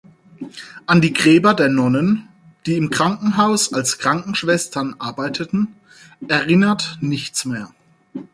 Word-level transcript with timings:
An 0.87 0.99
die 0.99 1.13
Gräber 1.13 1.53
der 1.53 1.69
Nonnen, 1.69 2.27
die 2.65 2.73
im 2.75 2.89
Krankenhaus 2.89 3.71
als 3.71 3.99
Krankenschwestern 3.99 4.95
arbeiteten, 4.97 5.75
erinnert 6.27 6.97
nichts 7.01 7.45
mehr. 7.45 7.71